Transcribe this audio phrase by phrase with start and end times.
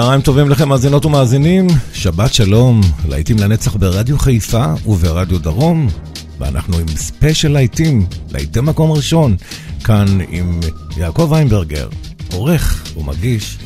[0.00, 5.88] צהריים טובים לכם מאזינות ומאזינים, שבת שלום, להיטים לנצח ברדיו חיפה וברדיו דרום,
[6.38, 9.36] ואנחנו עם ספיישל להיטים, להיטי מקום ראשון,
[9.84, 10.60] כאן עם
[10.96, 11.88] יעקב איינברגר,
[12.32, 13.58] עורך ומגיש,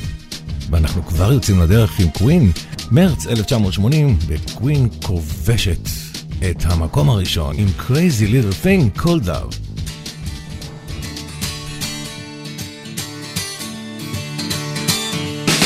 [0.70, 2.52] ואנחנו כבר יוצאים לדרך עם קווין,
[2.90, 5.88] מרץ 1980, וקווין כובשת
[6.50, 9.54] את המקום הראשון עם Crazy Little Thing Called Out.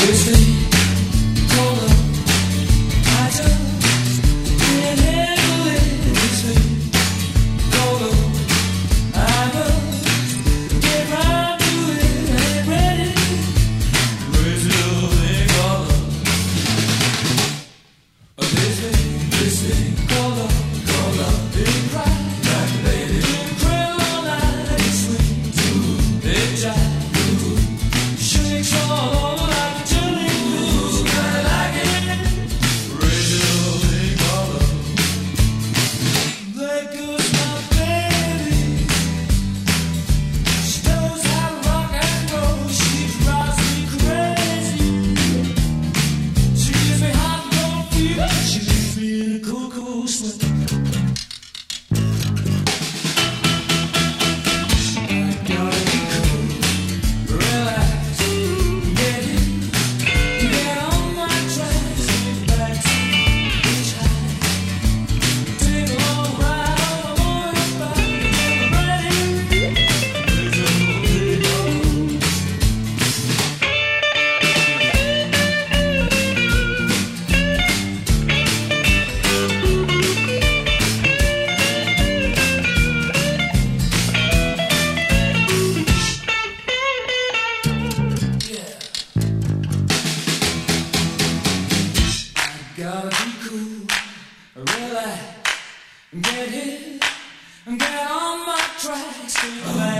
[0.07, 0.46] Listen.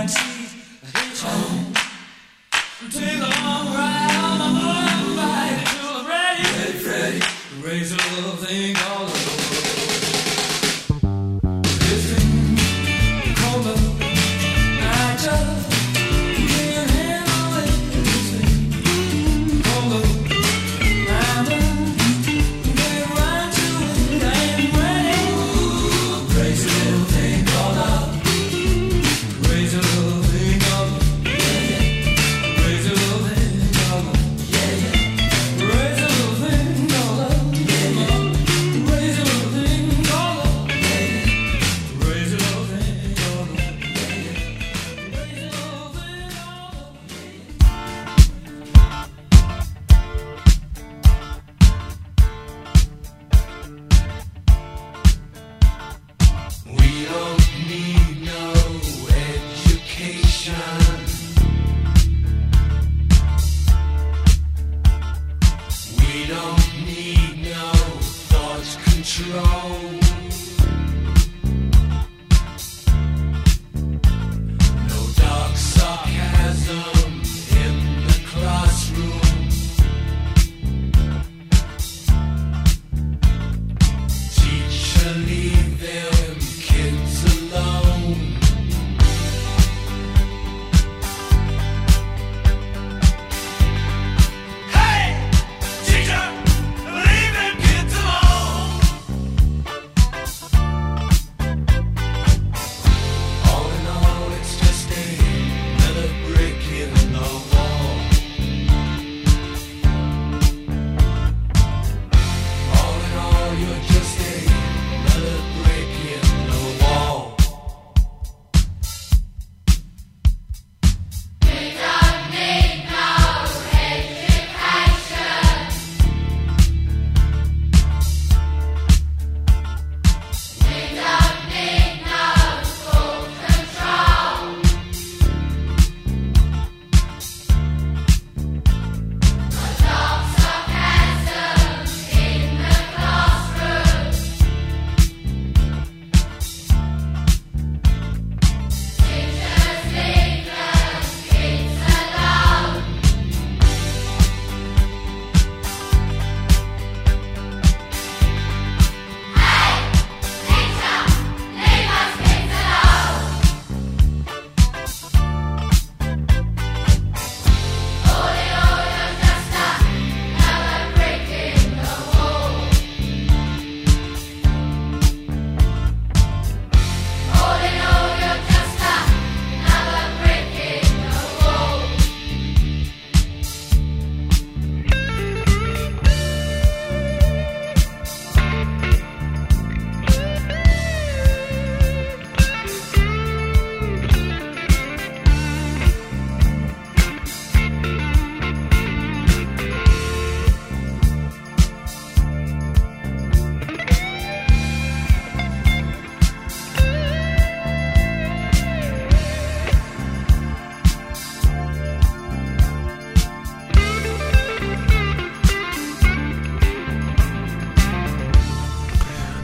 [0.08, 0.37] Thanks.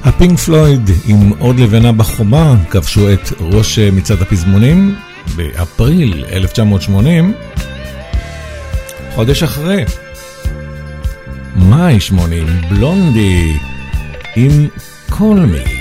[0.04, 4.94] הפינק פלויד עם עוד לבנה בחומה כבשו את ראש מצעד הפזמונים
[5.36, 7.34] באפריל 1980,
[9.14, 9.84] חודש אחרי,
[11.56, 13.52] מאי 80, בלונדי
[14.36, 14.68] עם
[15.10, 15.73] קולמי.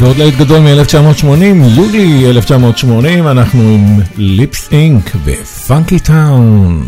[0.00, 1.24] ועוד להיט גדול מ-1980,
[1.76, 6.82] יולי 1980, אנחנו עם ליפס אינק ופאנקי טאון.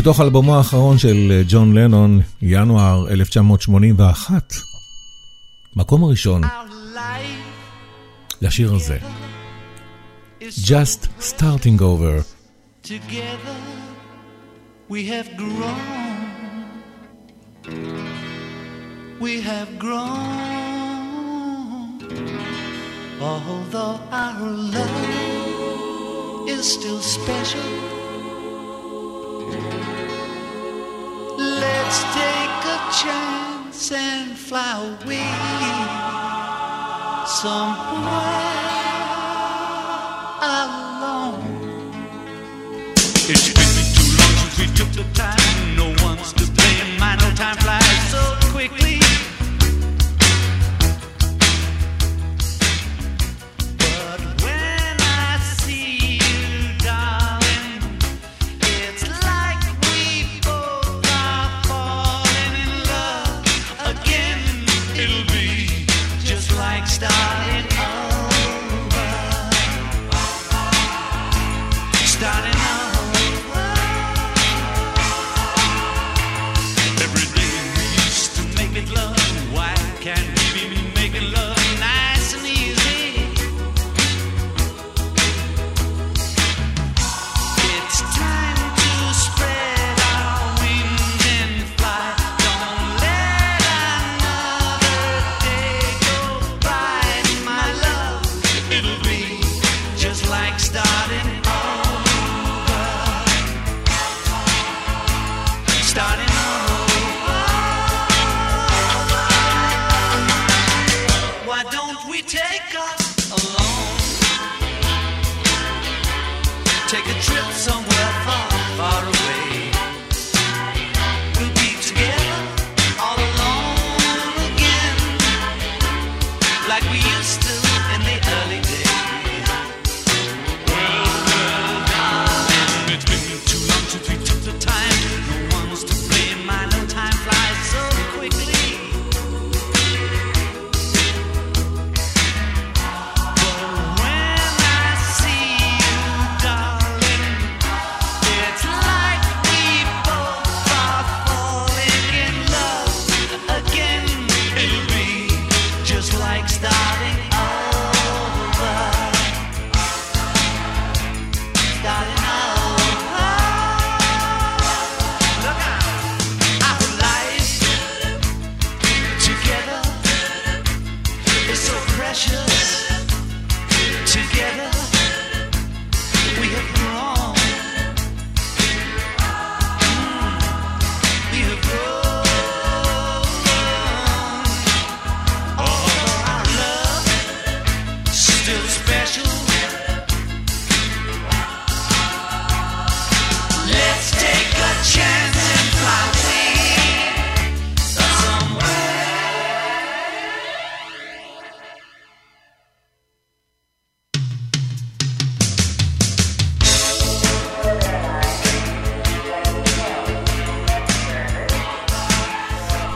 [0.00, 4.54] ומתוך אלבומו האחרון של אה, ג'ון לנון, ינואר 1981,
[5.76, 6.42] מקום הראשון
[8.42, 8.98] לשיר הזה,
[10.40, 12.22] Just Starting Over.
[12.82, 13.60] Together
[14.88, 16.64] we have grown,
[19.20, 20.80] we have grown,
[23.20, 25.08] although our love
[26.48, 27.99] is still special.
[31.90, 35.26] Let's take a chance and fly away
[37.26, 37.90] somewhere
[40.40, 41.42] alone.
[43.26, 45.79] It's been too long since we took the time.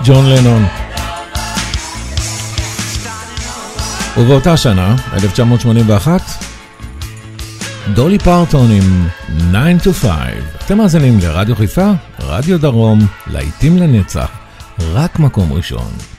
[0.07, 0.67] ג'ון לנון.
[4.17, 6.21] ובאותה שנה, 1981,
[7.95, 9.09] דולי פרטון עם
[9.81, 10.11] 9 to 5.
[10.65, 11.91] אתם מאזינים לרדיו חיפה,
[12.21, 14.31] רדיו דרום, להיטים לנצח,
[14.79, 16.14] רק מקום ראשון.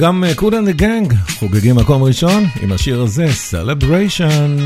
[0.00, 4.56] וגם אה, Kool and the Gang חוגגים מקום ראשון עם השיר הזה, Celebration.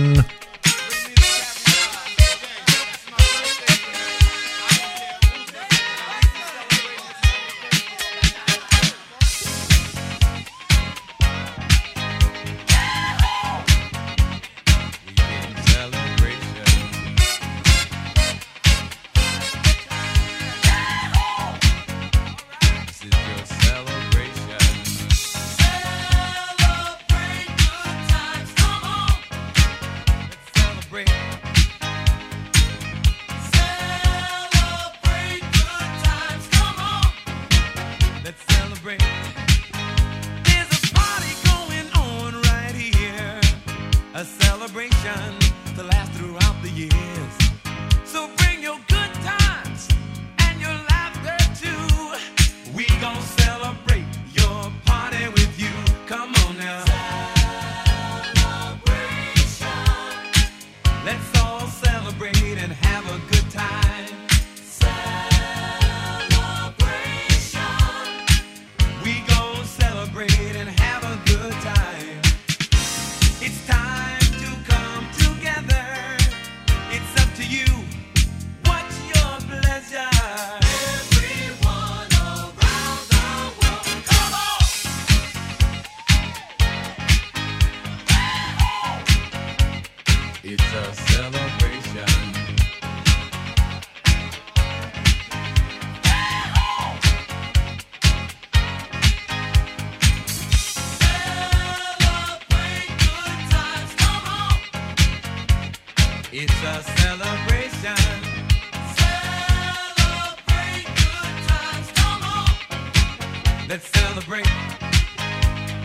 [113.74, 114.46] Let's celebrate.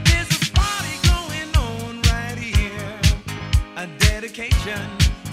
[0.05, 2.99] There's a party going on right here.
[3.77, 4.79] A dedication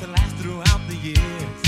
[0.01, 1.66] to last throughout the years.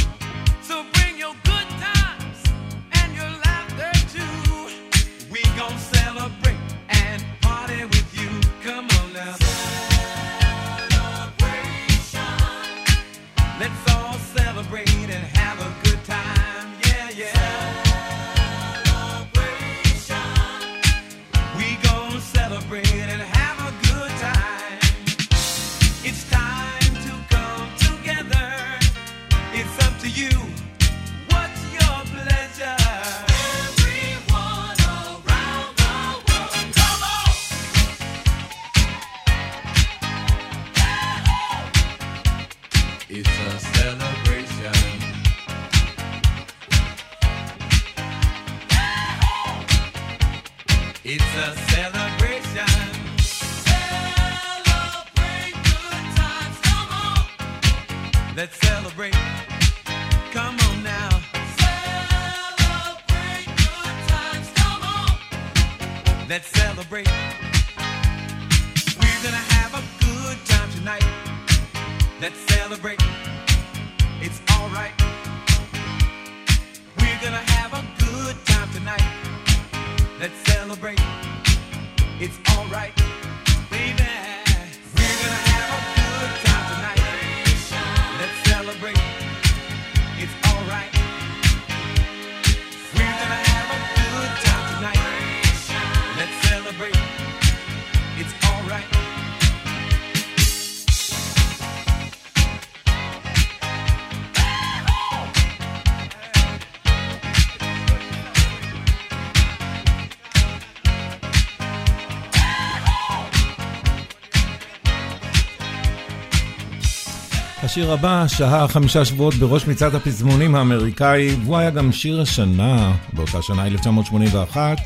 [117.78, 123.42] השיר הבא שהה חמישה שבועות בראש מצעד הפזמונים האמריקאי, והוא היה גם שיר השנה, באותה
[123.42, 124.78] שנה 1981.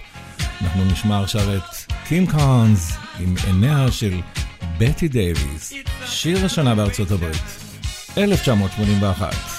[0.60, 4.20] אנחנו נשמע עכשיו את קים קארנס עם עיניה של
[4.78, 5.72] בטי דייוויס,
[6.06, 7.42] שיר השנה בארצות הברית,
[8.18, 9.51] 1981.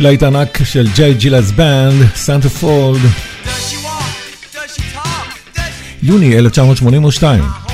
[0.00, 3.00] להיט ענק של ג'יי ג'ילס בנד, סנטה פולד,
[6.02, 7.67] יוני 1982.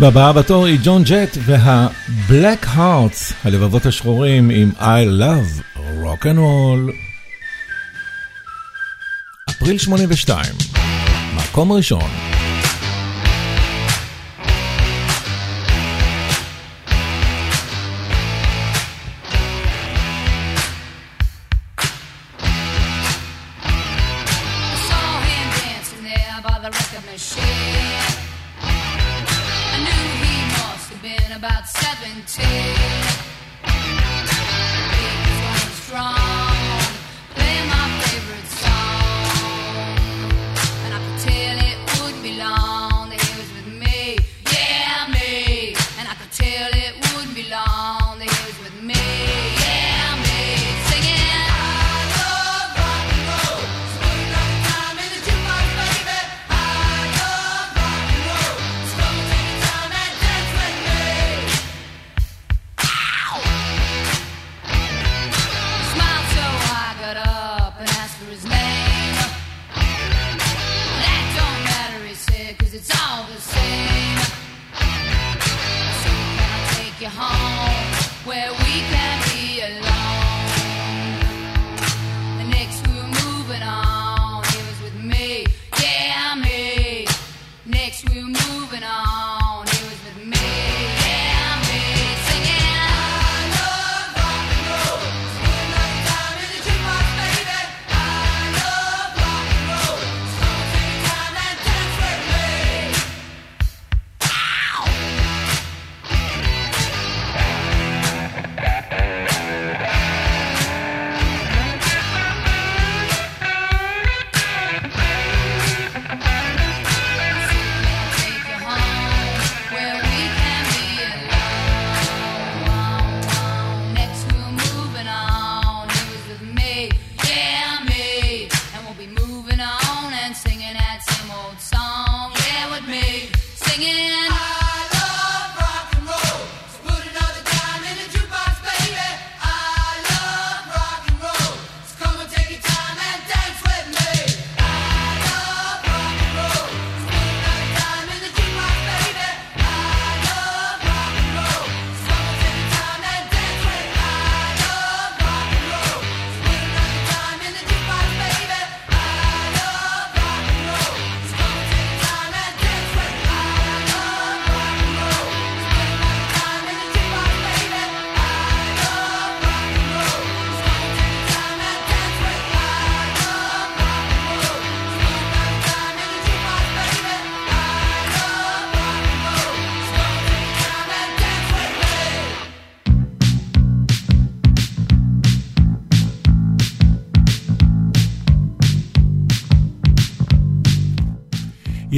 [0.00, 6.92] בבאה בתור היא ג'ון ג'ט וה-Black Hearts, הלבבות השחורים עם I Love Rock and Roll.
[9.50, 10.44] אפריל 82,
[11.36, 12.25] מקום ראשון.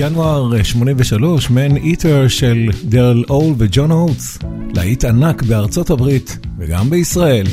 [0.01, 4.39] ינואר 83, מן איטר של דרל אול וג'ון אוטס,
[4.75, 7.47] להיט ענק בארצות הברית וגם בישראל.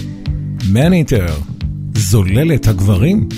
[0.71, 1.25] מן איטר,
[1.95, 3.29] זוללת הגברים.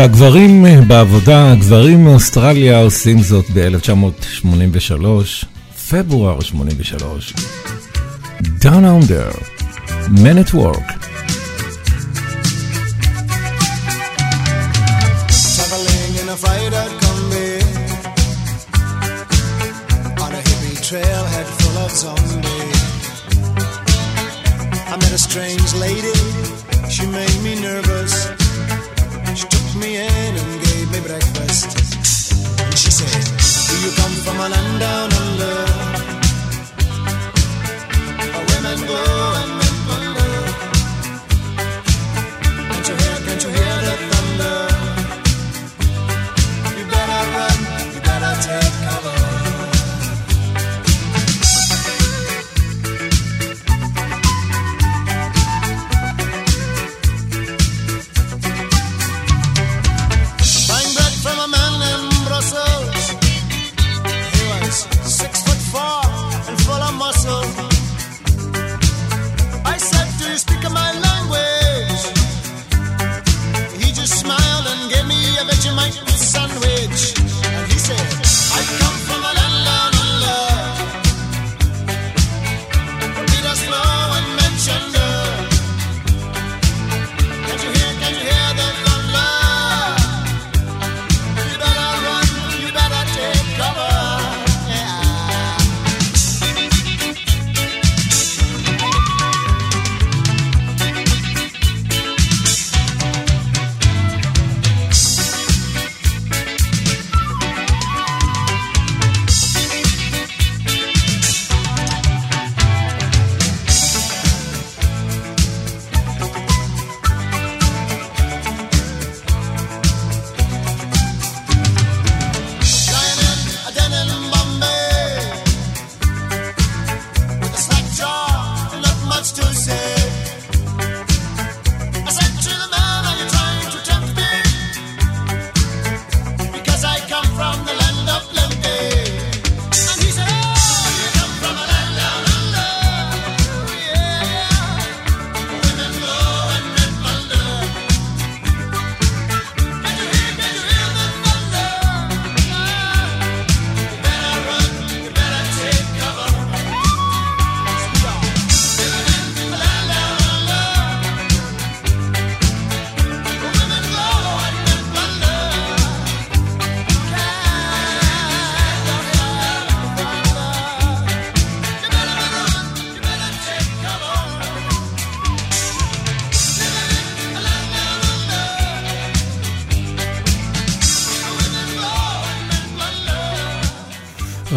[0.00, 5.04] והגברים אה, בעבודה, הגברים מאוסטרליה עושים זאת ב-1983,
[5.90, 7.32] פברואר 83.
[8.42, 9.36] Down Under,
[10.08, 10.99] Man at Work.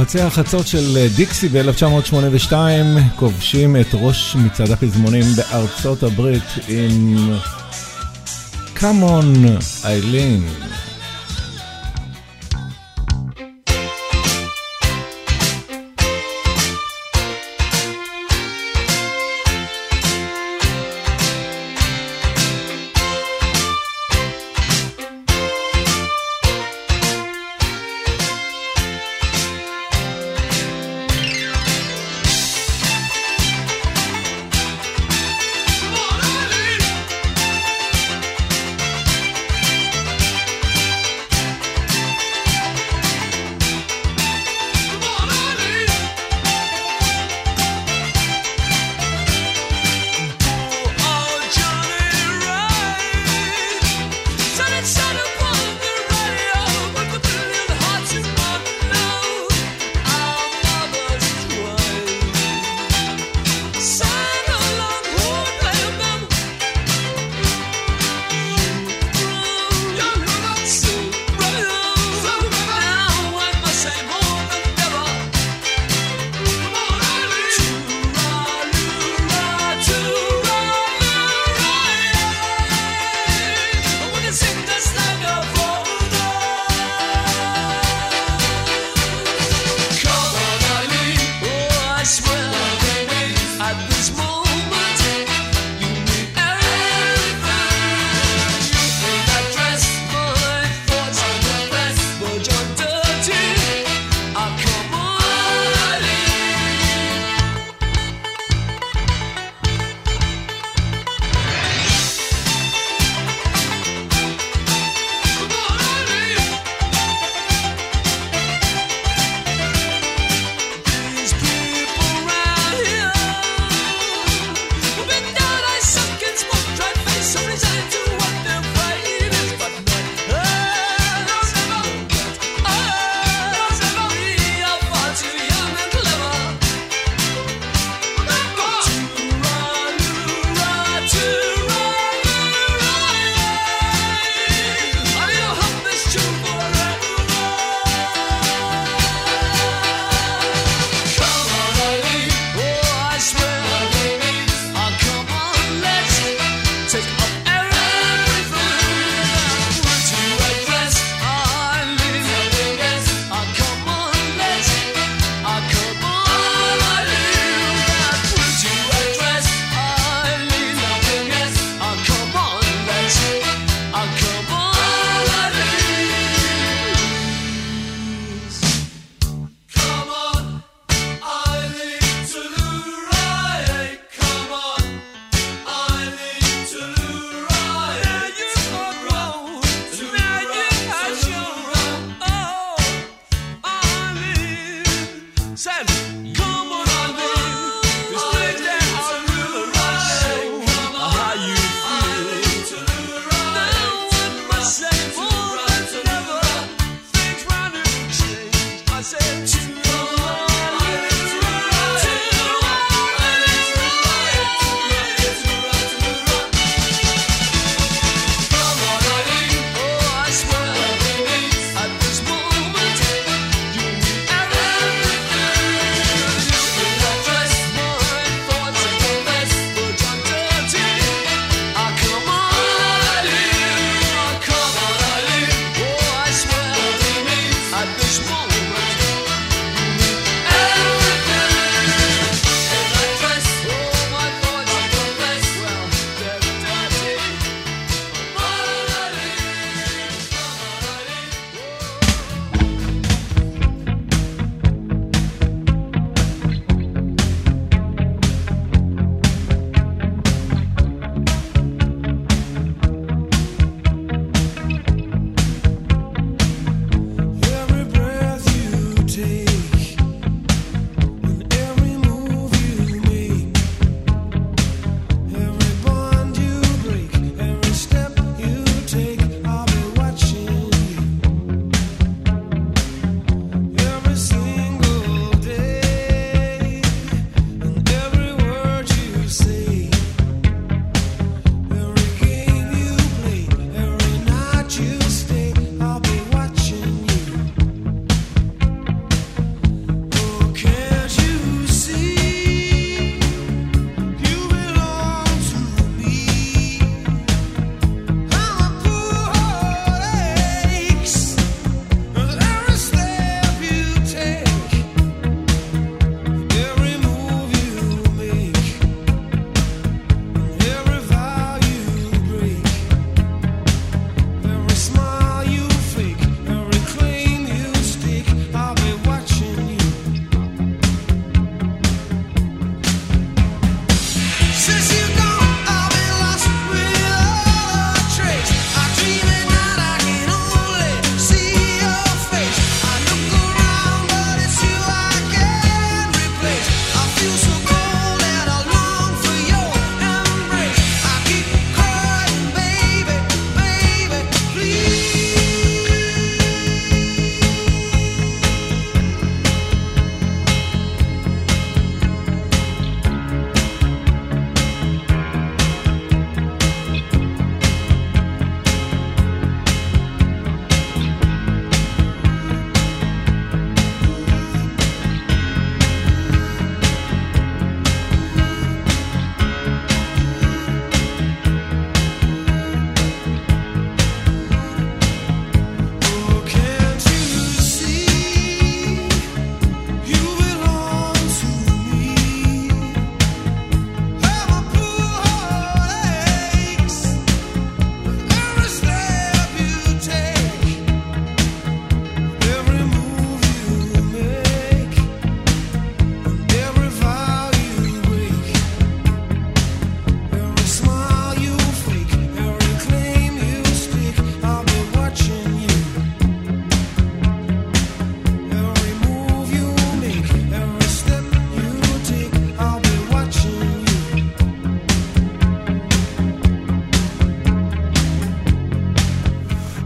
[0.03, 2.53] מבצעי החצות של אה, דיקסי ב-1982
[3.15, 7.29] כובשים את ראש מצעד הפזמונים בארצות הברית עם
[8.75, 9.47] Come on,
[9.83, 10.82] Eileen.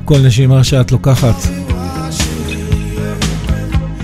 [0.07, 1.35] כל נשימה שאת לוקחת.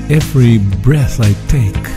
[0.09, 1.87] Every breath I take.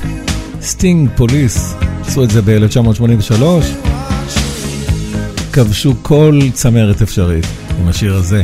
[0.60, 3.42] סטינג פוליס, עשו את זה ב-1983.
[5.52, 7.46] כבשו כל צמרת אפשרית
[7.80, 8.42] עם השיר הזה.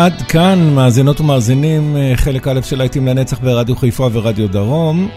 [0.00, 5.08] עד כאן, מאזינות ומאזינים, אה, חלק א' של להיטים לנצח ברדיו חיפה ורדיו דרום.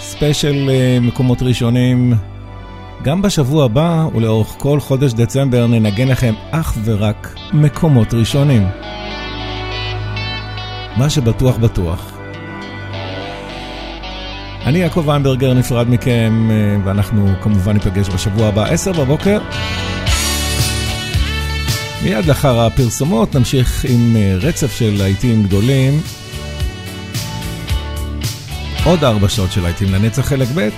[0.00, 2.14] ספיישל אה, מקומות ראשונים.
[3.02, 8.68] גם בשבוע הבא ולאורך כל חודש דצמבר ננגן לכם אך ורק מקומות ראשונים.
[10.96, 12.12] מה שבטוח בטוח.
[14.66, 19.38] אני יעקב איינברגר נפרד מכם, אה, ואנחנו כמובן ניפגש בשבוע הבא, עשר בבוקר.
[22.02, 26.00] מיד לאחר הפרסומות נמשיך עם אה, רצף של להיטים גדולים.
[28.84, 30.68] עוד ארבע שעות של להיטים לנצח חלק ב'.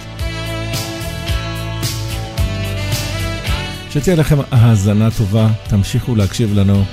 [3.90, 6.84] שתהיה לכם האזנה טובה, תמשיכו להקשיב לנו.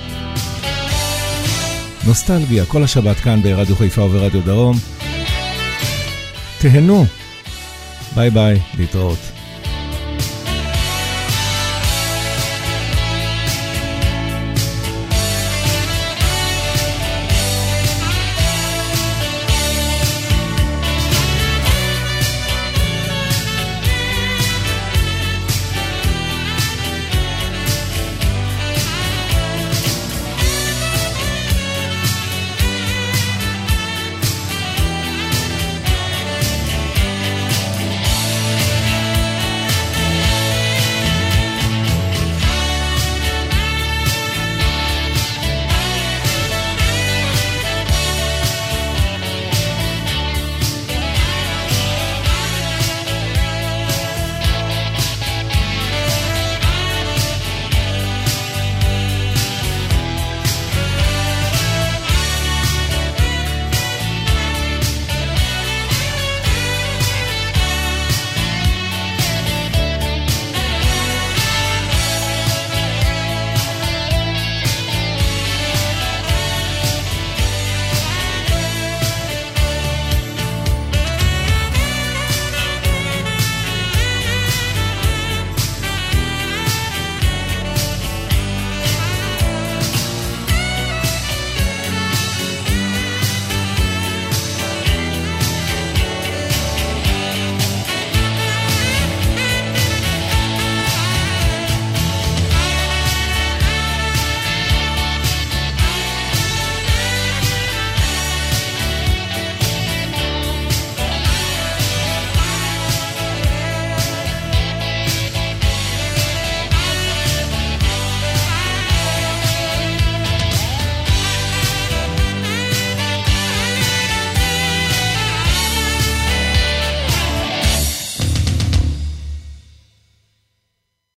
[2.07, 4.77] נוסטלגיה, כל השבת כאן ברדיו חיפה וברדיו דרום.
[6.59, 7.05] תהנו.
[8.15, 9.40] ביי ביי, להתראות.